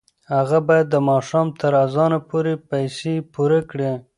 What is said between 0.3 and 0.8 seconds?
هغه